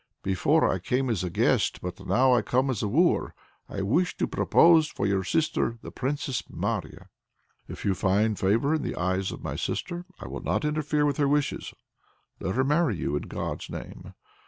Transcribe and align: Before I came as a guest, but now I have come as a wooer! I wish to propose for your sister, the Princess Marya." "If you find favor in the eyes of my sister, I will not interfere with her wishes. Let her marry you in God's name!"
Before 0.23 0.67
I 0.67 0.79
came 0.79 1.11
as 1.11 1.23
a 1.23 1.29
guest, 1.29 1.79
but 1.79 2.03
now 2.03 2.31
I 2.33 2.37
have 2.37 2.45
come 2.45 2.71
as 2.71 2.81
a 2.81 2.87
wooer! 2.87 3.35
I 3.69 3.83
wish 3.83 4.17
to 4.17 4.25
propose 4.25 4.87
for 4.87 5.05
your 5.05 5.23
sister, 5.23 5.77
the 5.83 5.91
Princess 5.91 6.41
Marya." 6.49 7.09
"If 7.67 7.85
you 7.85 7.93
find 7.93 8.39
favor 8.39 8.73
in 8.73 8.81
the 8.81 8.95
eyes 8.95 9.31
of 9.31 9.43
my 9.43 9.55
sister, 9.55 10.05
I 10.19 10.27
will 10.27 10.41
not 10.41 10.65
interfere 10.65 11.05
with 11.05 11.17
her 11.17 11.27
wishes. 11.27 11.75
Let 12.39 12.55
her 12.55 12.63
marry 12.63 12.95
you 12.97 13.15
in 13.15 13.27
God's 13.27 13.69
name!" 13.69 14.15